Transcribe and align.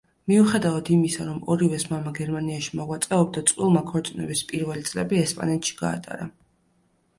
მიუხედავად 0.29 0.87
იმისა, 0.95 1.25
რომ 1.27 1.35
ორივეს 1.55 1.85
მამა 1.91 2.13
გერმანიაში 2.21 2.73
მოღვაწეობდა, 2.81 3.45
წყვილმა 3.53 3.85
ქორწინების 3.93 4.43
პირველი 4.55 4.89
წლები 4.91 5.23
ესპანეთში 5.29 5.81
გაატარა. 5.87 6.31